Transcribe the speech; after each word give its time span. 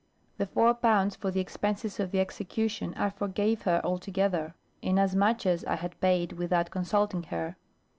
The 0.39 0.47
4*l.* 0.47 1.11
for 1.11 1.29
the 1.29 1.39
expenses 1.39 1.99
of 1.99 2.09
the 2.09 2.19
execution 2.19 2.95
I 2.95 3.11
forgave 3.11 3.61
her 3.69 3.81
altogether; 3.83 4.55
inasmuch 4.81 5.45
as 5.45 5.63
I 5.65 5.75
had 5.75 6.01
paid 6.01 6.31
without 6.33 6.71
consulting 6.71 7.21
her. 7.25 7.55